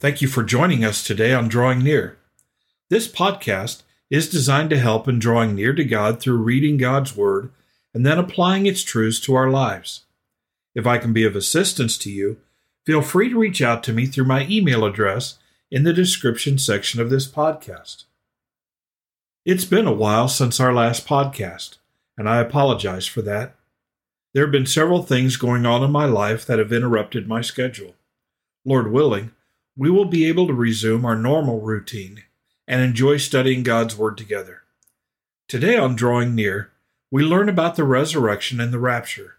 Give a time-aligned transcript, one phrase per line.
[0.00, 2.16] Thank you for joining us today on Drawing Near.
[2.88, 7.52] This podcast is designed to help in drawing near to God through reading God's Word
[7.92, 10.06] and then applying its truths to our lives.
[10.74, 12.38] If I can be of assistance to you,
[12.86, 15.38] feel free to reach out to me through my email address
[15.70, 18.04] in the description section of this podcast.
[19.44, 21.76] It's been a while since our last podcast,
[22.16, 23.54] and I apologize for that.
[24.32, 27.96] There have been several things going on in my life that have interrupted my schedule.
[28.64, 29.32] Lord willing,
[29.80, 32.22] we will be able to resume our normal routine
[32.68, 34.60] and enjoy studying God's Word together.
[35.48, 36.70] Today on Drawing Near,
[37.10, 39.36] we learn about the resurrection and the rapture.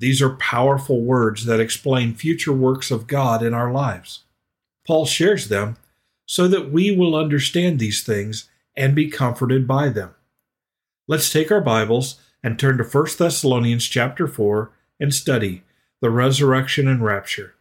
[0.00, 4.24] These are powerful words that explain future works of God in our lives.
[4.84, 5.76] Paul shares them
[6.26, 10.16] so that we will understand these things and be comforted by them.
[11.06, 15.62] Let's take our Bibles and turn to 1 Thessalonians chapter 4 and study
[16.00, 17.54] the resurrection and rapture.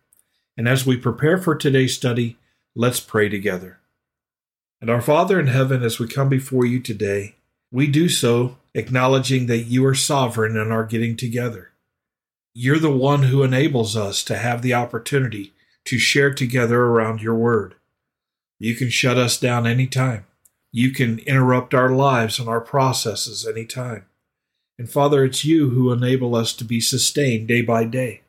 [0.59, 2.35] And as we prepare for today's study,
[2.75, 3.79] let's pray together.
[4.81, 7.35] And our Father in heaven, as we come before you today,
[7.71, 11.71] we do so acknowledging that you are sovereign in our getting together.
[12.53, 15.53] You're the one who enables us to have the opportunity
[15.85, 17.75] to share together around your word.
[18.59, 20.25] You can shut us down anytime.
[20.73, 24.07] You can interrupt our lives and our processes anytime.
[24.77, 28.23] And Father, it's you who enable us to be sustained day by day.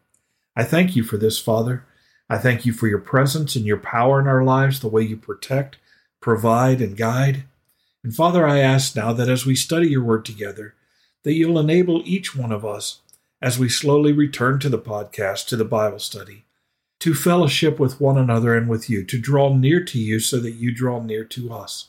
[0.54, 1.84] I thank you for this, Father,
[2.30, 5.16] I thank you for your presence and your power in our lives, the way you
[5.16, 5.78] protect,
[6.20, 7.42] provide, and guide.
[8.04, 10.74] And Father, I ask now that as we study your word together,
[11.24, 13.00] that you'll enable each one of us,
[13.42, 16.44] as we slowly return to the podcast, to the Bible study,
[17.00, 20.52] to fellowship with one another and with you, to draw near to you so that
[20.52, 21.88] you draw near to us.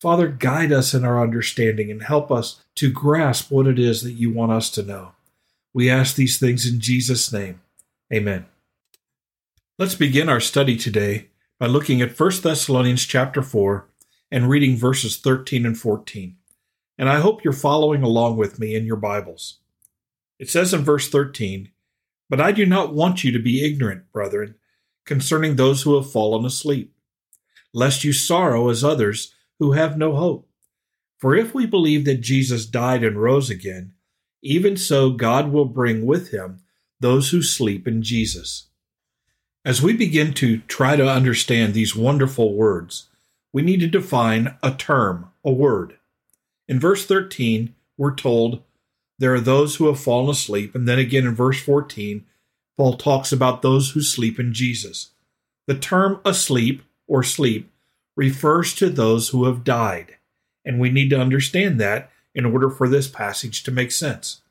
[0.00, 4.12] Father, guide us in our understanding and help us to grasp what it is that
[4.12, 5.12] you want us to know.
[5.74, 7.60] We ask these things in Jesus' name.
[8.10, 8.46] Amen.
[9.78, 13.86] Let's begin our study today by looking at 1 Thessalonians chapter 4
[14.30, 16.38] and reading verses 13 and 14.
[16.96, 19.58] And I hope you're following along with me in your Bibles.
[20.38, 21.72] It says in verse 13,
[22.30, 24.54] But I do not want you to be ignorant, brethren,
[25.04, 26.94] concerning those who have fallen asleep,
[27.74, 30.48] lest you sorrow as others who have no hope.
[31.18, 33.92] For if we believe that Jesus died and rose again,
[34.40, 36.60] even so God will bring with him
[36.98, 38.68] those who sleep in Jesus.
[39.66, 43.08] As we begin to try to understand these wonderful words,
[43.52, 45.98] we need to define a term, a word.
[46.68, 48.62] In verse 13, we're told
[49.18, 50.76] there are those who have fallen asleep.
[50.76, 52.24] And then again in verse 14,
[52.76, 55.10] Paul talks about those who sleep in Jesus.
[55.66, 57.68] The term asleep or sleep
[58.14, 60.14] refers to those who have died.
[60.64, 64.42] And we need to understand that in order for this passage to make sense.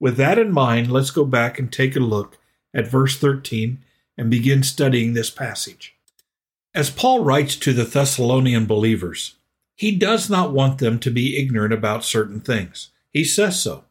[0.00, 2.38] With that in mind, let's go back and take a look
[2.72, 3.82] at verse 13
[4.16, 5.94] and begin studying this passage.
[6.74, 9.36] As Paul writes to the Thessalonian believers,
[9.74, 12.90] he does not want them to be ignorant about certain things.
[13.12, 13.84] He says so.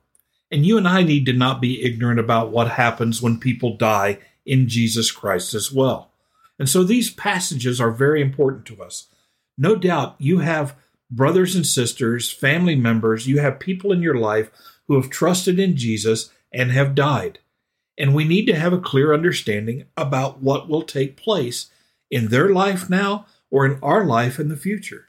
[0.51, 4.19] And you and I need to not be ignorant about what happens when people die
[4.45, 6.11] in Jesus Christ as well.
[6.57, 9.07] And so these passages are very important to us.
[9.57, 10.75] No doubt you have
[11.09, 14.49] brothers and sisters, family members, you have people in your life
[14.87, 17.39] who have trusted in Jesus and have died.
[17.97, 21.67] And we need to have a clear understanding about what will take place
[22.11, 25.07] in their life now or in our life in the future.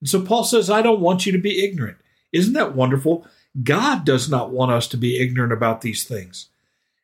[0.00, 1.98] And so Paul says, I don't want you to be ignorant.
[2.32, 3.26] Isn't that wonderful?
[3.62, 6.48] God does not want us to be ignorant about these things.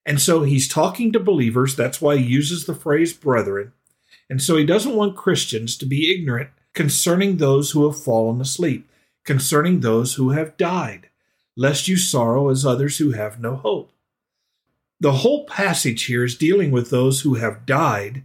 [0.04, 1.76] And so he's talking to believers.
[1.76, 3.72] That's why he uses the phrase brethren.
[4.28, 8.88] And so he doesn't want Christians to be ignorant concerning those who have fallen asleep,
[9.24, 11.08] concerning those who have died,
[11.56, 13.92] lest you sorrow as others who have no hope.
[15.02, 18.22] The whole passage here is dealing with those who have died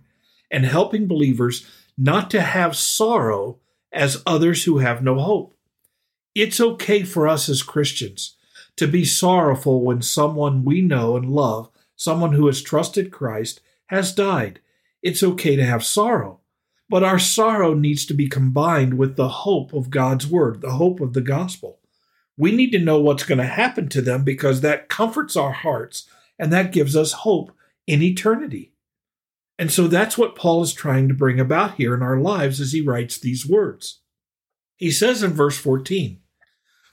[0.52, 1.66] and helping believers
[1.98, 3.58] not to have sorrow
[3.92, 5.56] as others who have no hope.
[6.36, 8.36] It's okay for us as Christians
[8.76, 14.14] to be sorrowful when someone we know and love, someone who has trusted Christ, has
[14.14, 14.60] died.
[15.02, 16.42] It's okay to have sorrow.
[16.88, 21.02] But our sorrow needs to be combined with the hope of God's word, the hope
[21.02, 21.80] of the gospel.
[22.38, 26.08] We need to know what's going to happen to them because that comforts our hearts
[26.40, 27.52] and that gives us hope
[27.86, 28.74] in eternity.
[29.60, 32.74] And so that's what Paul is trying to bring about here in our lives as
[32.74, 34.02] he writes these words.
[34.76, 36.20] He says in verse 14,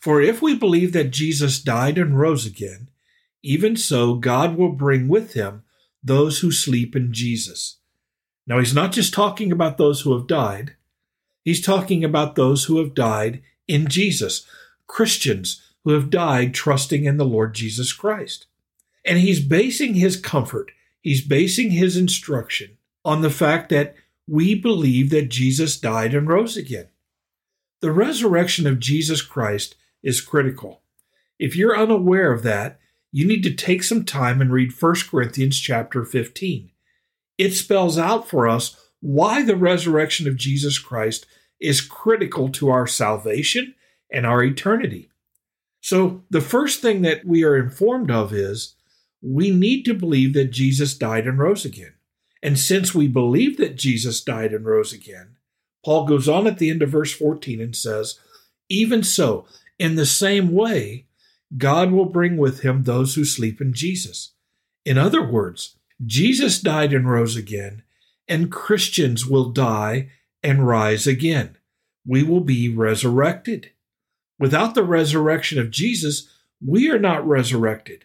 [0.01, 2.89] For if we believe that Jesus died and rose again,
[3.43, 5.65] even so God will bring with him
[6.03, 7.79] those who sleep in Jesus.
[8.47, 10.77] Now, he's not just talking about those who have died,
[11.43, 14.47] he's talking about those who have died in Jesus,
[14.87, 18.47] Christians who have died trusting in the Lord Jesus Christ.
[19.05, 23.95] And he's basing his comfort, he's basing his instruction on the fact that
[24.27, 26.89] we believe that Jesus died and rose again.
[27.81, 30.83] The resurrection of Jesus Christ is critical.
[31.39, 32.79] If you're unaware of that,
[33.13, 36.71] you need to take some time and read 1 Corinthians chapter 15.
[37.37, 41.27] It spells out for us why the resurrection of Jesus Christ
[41.61, 43.75] is critical to our salvation
[44.11, 45.11] and our eternity.
[45.81, 48.74] So, the first thing that we are informed of is
[49.25, 51.95] we need to believe that Jesus died and rose again.
[52.43, 55.37] And since we believe that Jesus died and rose again,
[55.83, 58.21] Paul goes on at the end of verse 14 and says,
[58.69, 59.47] Even so,
[59.79, 61.07] in the same way,
[61.57, 64.33] God will bring with him those who sleep in Jesus.
[64.85, 67.83] In other words, Jesus died and rose again,
[68.29, 70.11] and Christians will die
[70.43, 71.57] and rise again.
[72.07, 73.71] We will be resurrected.
[74.39, 76.29] Without the resurrection of Jesus,
[76.65, 78.05] we are not resurrected.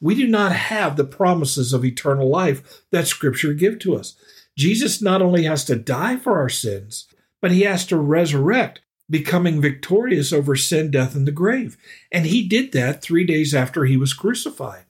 [0.00, 4.16] We do not have the promises of eternal life that Scripture give to us.
[4.56, 7.06] Jesus not only has to die for our sins,
[7.40, 11.76] but he has to resurrect, becoming victorious over sin, death, and the grave.
[12.10, 14.84] And he did that three days after he was crucified.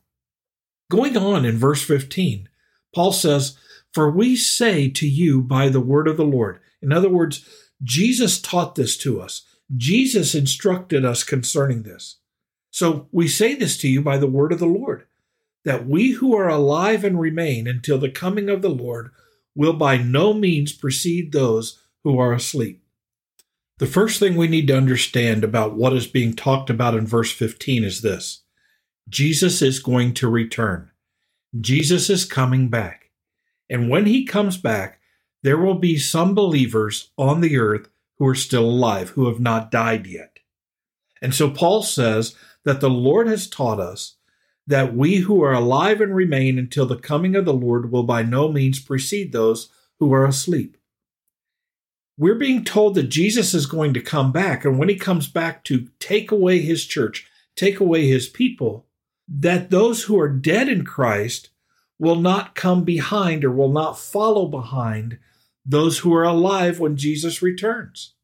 [0.91, 2.49] Going on in verse 15,
[2.95, 3.57] Paul says,
[3.93, 6.61] For we say to you by the word of the Lord.
[6.83, 7.49] In other words,
[7.83, 9.43] Jesus taught this to us.
[9.77, 12.17] Jesus instructed us concerning this.
[12.70, 15.06] So we say this to you by the word of the Lord,
[15.64, 19.11] that we who are alive and remain until the coming of the Lord
[19.55, 22.82] will by no means precede those who are asleep.
[23.78, 27.32] The first thing we need to understand about what is being talked about in verse
[27.32, 28.43] 15 is this
[29.08, 30.90] Jesus is going to return.
[31.58, 33.11] Jesus is coming back.
[33.69, 35.00] And when he comes back,
[35.43, 37.88] there will be some believers on the earth
[38.19, 40.38] who are still alive, who have not died yet.
[41.23, 42.34] And so Paul says
[42.65, 44.17] that the Lord has taught us
[44.67, 48.23] that we who are alive and remain until the coming of the Lord will by
[48.23, 49.69] no means precede those
[49.99, 50.77] who are asleep.
[52.17, 55.65] We're being told that Jesus is going to come back, and when he comes back
[55.65, 57.27] to take away his church,
[57.57, 58.87] take away his people,
[59.27, 61.51] that those who are dead in Christ
[61.99, 65.19] will not come behind or will not follow behind
[65.65, 68.15] those who are alive when Jesus returns.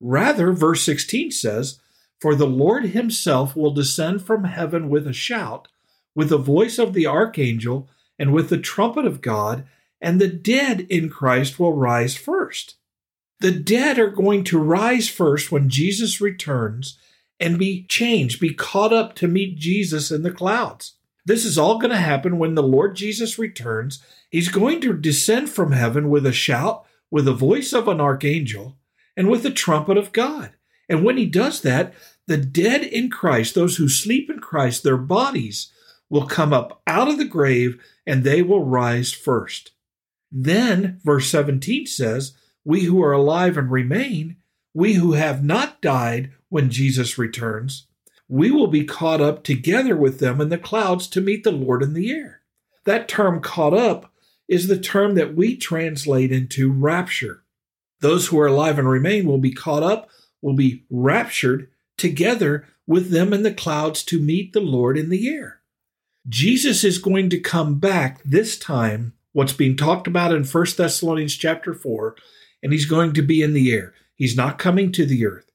[0.00, 1.80] Rather, verse 16 says,
[2.24, 5.68] for the Lord himself will descend from heaven with a shout,
[6.14, 7.86] with the voice of the archangel,
[8.18, 9.66] and with the trumpet of God,
[10.00, 12.76] and the dead in Christ will rise first.
[13.40, 16.98] The dead are going to rise first when Jesus returns
[17.38, 20.94] and be changed, be caught up to meet Jesus in the clouds.
[21.26, 24.02] This is all going to happen when the Lord Jesus returns.
[24.30, 28.78] He's going to descend from heaven with a shout, with the voice of an archangel,
[29.14, 30.52] and with the trumpet of God.
[30.88, 31.94] And when he does that,
[32.26, 35.72] the dead in Christ, those who sleep in Christ, their bodies
[36.08, 39.72] will come up out of the grave and they will rise first.
[40.30, 42.34] Then, verse 17 says,
[42.64, 44.36] We who are alive and remain,
[44.72, 47.86] we who have not died when Jesus returns,
[48.28, 51.82] we will be caught up together with them in the clouds to meet the Lord
[51.82, 52.40] in the air.
[52.84, 54.12] That term caught up
[54.48, 57.44] is the term that we translate into rapture.
[58.00, 60.08] Those who are alive and remain will be caught up,
[60.44, 65.26] will be raptured together with them in the clouds to meet the Lord in the
[65.26, 65.62] air.
[66.28, 71.34] Jesus is going to come back this time, what's being talked about in 1 Thessalonians
[71.34, 72.14] chapter 4,
[72.62, 73.94] and he's going to be in the air.
[74.14, 75.50] He's not coming to the earth.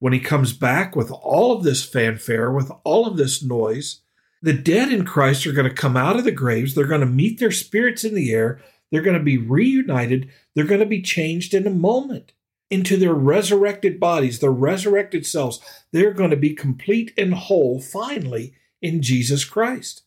[0.00, 4.00] When he comes back with all of this fanfare, with all of this noise,
[4.42, 6.74] the dead in Christ are going to come out of the graves.
[6.74, 8.60] They're going to meet their spirits in the air.
[8.90, 10.28] They're going to be reunited.
[10.54, 12.32] They're going to be changed in a moment
[12.70, 15.60] into their resurrected bodies, their resurrected selves.
[15.92, 20.02] They're going to be complete and whole finally in Jesus Christ.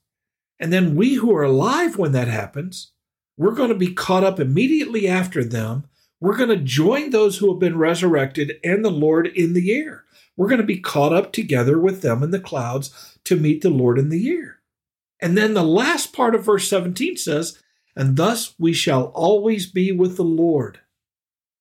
[0.60, 2.92] And then we who are alive when that happens,
[3.38, 5.86] we're going to be caught up immediately after them.
[6.20, 10.04] We're going to join those who have been resurrected and the Lord in the air.
[10.36, 13.70] We're going to be caught up together with them in the clouds to meet the
[13.70, 14.60] Lord in the air.
[15.20, 17.62] And then the last part of verse 17 says,
[17.96, 20.80] And thus we shall always be with the Lord.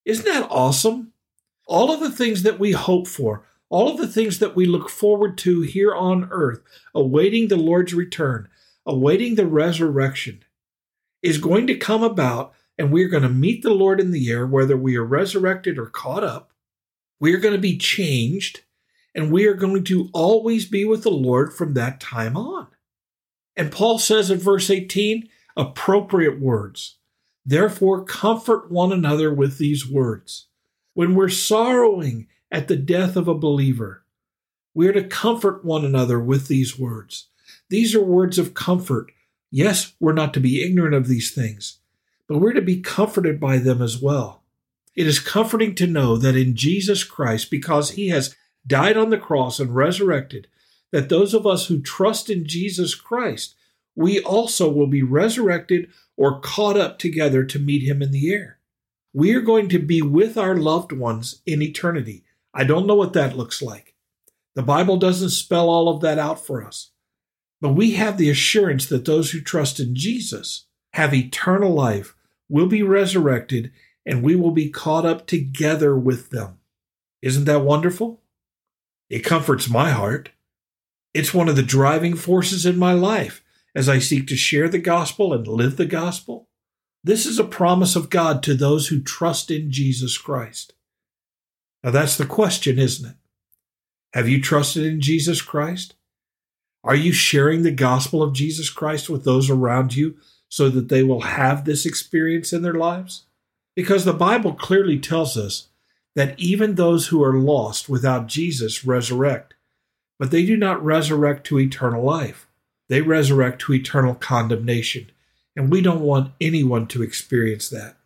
[0.07, 1.13] Isn't that awesome?
[1.67, 4.89] All of the things that we hope for, all of the things that we look
[4.89, 6.61] forward to here on earth,
[6.95, 8.49] awaiting the Lord's return,
[8.87, 10.45] awaiting the resurrection,
[11.23, 14.47] is going to come about, and we're going to meet the Lord in the air,
[14.47, 16.53] whether we are resurrected or caught up.
[17.19, 18.61] We are going to be changed,
[19.13, 22.69] and we are going to always be with the Lord from that time on.
[23.57, 26.99] And Paul says in verse 18, appropriate words.
[27.49, 30.49] Therefore, comfort one another with these words.
[30.95, 34.03] When we're sorrowing at the death of a believer,
[34.75, 37.29] we are to comfort one another with these words.
[37.69, 39.13] These are words of comfort.
[39.51, 41.79] Yes, we're not to be ignorant of these things,
[42.27, 44.43] but we're to be comforted by them as well.
[44.97, 48.35] It is comforting to know that in Jesus Christ, because he has
[48.67, 50.49] died on the cross and resurrected,
[50.91, 53.55] that those of us who trust in Jesus Christ,
[53.97, 58.59] we also will be resurrected or caught up together to meet him in the air.
[59.13, 62.25] We are going to be with our loved ones in eternity.
[62.53, 63.95] I don't know what that looks like.
[64.55, 66.91] The Bible doesn't spell all of that out for us.
[67.61, 72.15] But we have the assurance that those who trust in Jesus have eternal life,
[72.49, 73.71] will be resurrected,
[74.07, 76.59] and we will be caught up together with them.
[77.21, 78.23] Isn't that wonderful?
[79.11, 80.31] It comforts my heart.
[81.13, 83.43] It's one of the driving forces in my life
[83.77, 86.49] as I seek to share the gospel and live the gospel.
[87.05, 90.73] This is a promise of God to those who trust in Jesus Christ.
[91.85, 93.17] Now, that's the question, isn't it?
[94.15, 95.95] Have you trusted in Jesus Christ?
[96.83, 100.17] Are you sharing the gospel of Jesus Christ with those around you
[100.49, 103.27] so that they will have this experience in their lives?
[103.75, 105.69] Because the Bible clearly tells us
[106.15, 109.53] that even those who are lost without Jesus resurrect,
[110.19, 112.46] but they do not resurrect to eternal life.
[112.89, 115.11] They resurrect to eternal condemnation,
[115.57, 117.97] and we don't want anyone to experience that.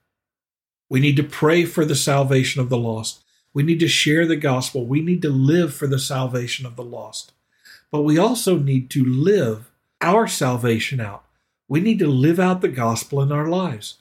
[0.88, 3.22] We need to pray for the salvation of the lost.
[3.52, 4.86] We need to share the gospel.
[4.86, 7.32] We need to live for the salvation of the lost
[7.90, 9.70] but we also need to live
[10.00, 11.24] our salvation out.
[11.68, 13.98] We need to live out the gospel in our lives.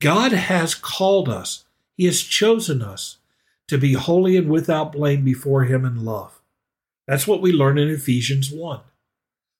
[0.00, 1.64] God has called us,
[1.96, 3.18] He has chosen us
[3.68, 6.40] to be holy and without blame before Him in love.
[7.06, 8.80] That's what we learn in Ephesians 1.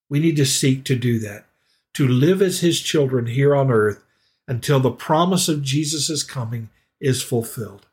[0.08, 1.46] We need to seek to do that,
[1.94, 4.02] to live as His children here on earth
[4.46, 7.86] until the promise of Jesus' coming is fulfilled.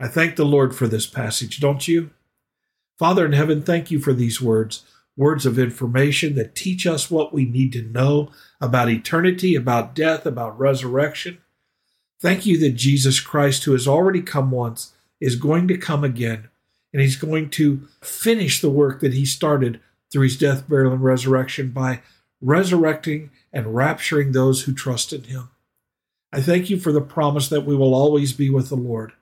[0.00, 2.10] I thank the Lord for this passage, don't you?
[2.98, 4.84] Father in heaven, thank you for these words
[5.16, 8.30] words of information that teach us what we need to know
[8.60, 11.38] about eternity, about death, about resurrection.
[12.20, 16.48] Thank you that Jesus Christ, who has already come once, is going to come again,
[16.92, 19.80] and he's going to finish the work that he started
[20.14, 22.00] through his death, burial, and resurrection by
[22.40, 25.50] resurrecting and rapturing those who trust in him.
[26.32, 29.12] I thank you for the promise that we will always be with the Lord.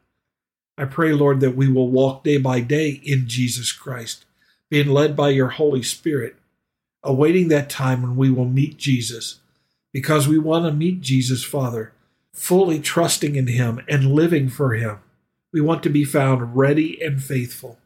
[0.76, 4.26] I pray, Lord, that we will walk day by day in Jesus Christ
[4.68, 6.36] being led by your Holy Spirit,
[7.02, 9.40] awaiting that time when we will meet Jesus,
[9.94, 11.94] because we want to meet Jesus, Father,
[12.34, 14.98] fully trusting in Him and living for Him.
[15.54, 17.78] We want to be found ready and faithful.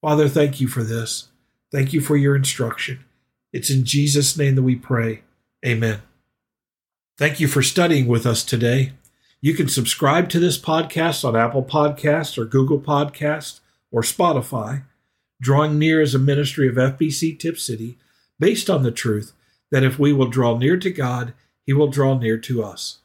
[0.00, 1.26] Father, thank you for this.
[1.72, 3.04] Thank you for your instruction.
[3.52, 5.22] It's in Jesus' name that we pray.
[5.64, 6.02] Amen.
[7.18, 8.92] Thank you for studying with us today.
[9.40, 13.60] You can subscribe to this podcast on Apple Podcasts or Google Podcasts
[13.90, 14.84] or Spotify.
[15.40, 17.98] Drawing near is a ministry of FBC Tipp City
[18.38, 19.32] based on the truth
[19.70, 21.34] that if we will draw near to God,
[21.64, 22.99] He will draw near to us.